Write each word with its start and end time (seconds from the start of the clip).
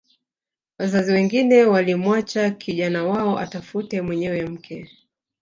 Wazazi 0.79 1.11
wengine 1.13 1.63
walimwacha 1.65 2.49
kijana 2.49 3.03
wao 3.03 3.39
atafute 3.39 4.01
mwenyewe 4.01 4.45
mke 4.45 4.89